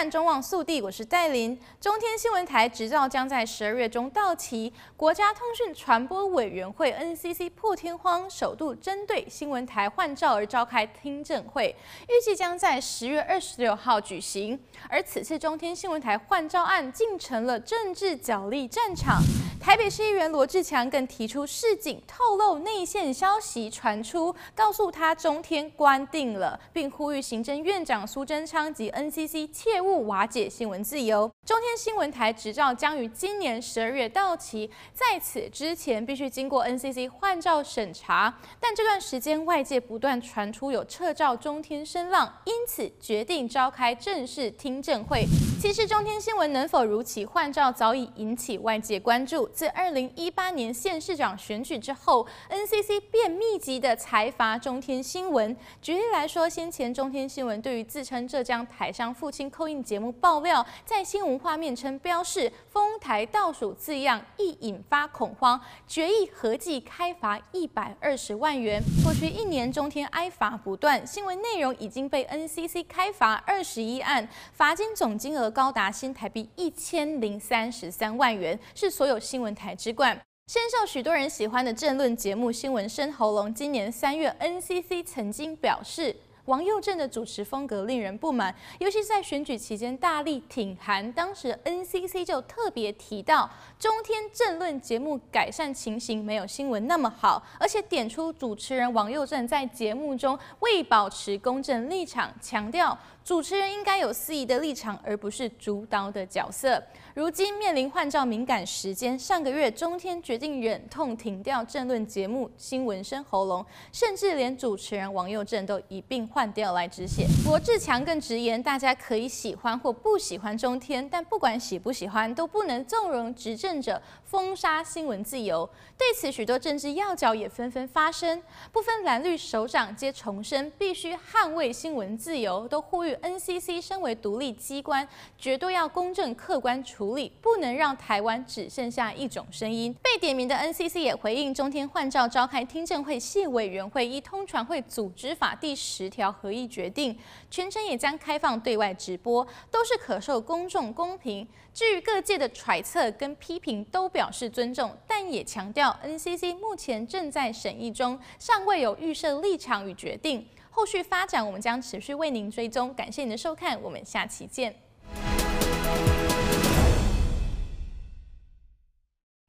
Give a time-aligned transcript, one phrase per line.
[0.00, 1.60] 看中望速递，我是戴琳。
[1.78, 11.76] 中天新闻台执照将在十二月中到期，国家通讯传播委员会 NCC 破天荒首度针对新闻台换照而召开听证会，
[12.08, 14.58] 预计将在十月二十六号举行。
[14.88, 19.20] 而此次中天新闻台换照案竟成了政治角力战场。
[19.60, 31.30] 台北市议员罗志强更提出市警，透露内线消息传出，告诉他中天关定了，并呼吁行政院长苏贞昌及 NCC 切勿瓦解新闻自由。
[31.44, 38.34] 中天新闻台执照将于今年十二月到期，在此之前必须经过 NCC 换照审查。
[38.58, 45.26] 但这段时间外界不断传出有撤照中天声浪，因此决定召开正式听证会。
[45.60, 49.49] 其实中天新闻能否如期换照，早已引起外界关注。
[49.50, 55.56] 自二零一八年县市长选举之后，NCC 便密集的裁罚中天新闻。
[55.82, 68.80] 举例来说，先前中天新闻对于自称浙江台商父亲扣印节目爆料，在新闻画面称标示“丰台倒数”字样，易引发恐慌，决议合计开罚一百二十万元。
[69.04, 80.20] 过去一年，中天挨罚不断，新闻内容已经被 NCC 开罚二十一案，罚金总金额高达新台币一千零三十三万元，是所有新新闻台之冠。
[80.48, 86.14] 深受许多人喜欢的政论节目《新闻深喉咙》，今年三月，NCC 曾经表示。
[86.46, 91.12] 王佑正的主持风格令人不满，尤其是在选举期间大力挺韩。
[91.12, 102.98] 当时 NCC 就特别提到，中天政论节目改善情形没有新闻那么好，而且点出主持人王佑正在节目中未保持公正立场，强调
[103.30, 106.82] 主持人应该有司仪的立场，而不是主导的角色。
[107.14, 116.50] 如今面临换照敏感时间，上个月中天决定忍痛停掉政论节目《新闻深喉咙》，甚至连主持人王佑正都一并换。
[116.50, 117.24] 掉来止血。
[117.46, 125.70] 罗志强更直言，大家可以喜欢或不喜欢中天，但不管喜不喜欢，都不能纵容执政者封杀新闻自由。
[125.96, 128.42] 对此，许多政治要角也纷纷发声，
[128.72, 135.06] 不分蓝绿首长皆重申必须捍卫新闻自由，都呼吁 NCC 身为独立机关，
[135.38, 139.94] 绝对要公正客观处理，不能让台湾只剩下一种声音。
[140.02, 146.30] 被点名的 NCC 也回应，中天换照召开听证会系委员会依通传会组织法第十条。
[146.40, 147.18] 合议决定，
[147.50, 151.46] 全程也将开放对外直播，都是可受公众公平。
[151.74, 160.46] 至于各界的揣测跟批评，都表示尊重，但也强调 NCC 目前正在审议中，尚未有预设立场与决定。
[160.70, 162.94] 后续发展，我们将持续为您追踪。
[162.94, 164.74] 感谢您的收看，我们下期见。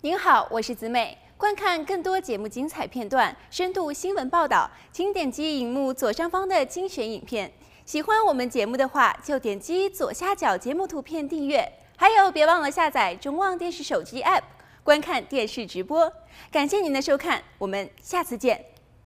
[0.00, 1.18] 您好，我是子美。
[1.36, 7.52] 观看更多节目精彩片段、深度新闻报道，请点击荧幕左上方的精选影片。
[7.84, 11.70] 喜欢我们节目的话，就点击左下角节目图片订阅。
[11.96, 14.42] 还有，别忘了下载中望电视手机 App，
[14.82, 16.12] 观看电视直播。
[16.50, 18.77] 感谢您的收看，我们下次见。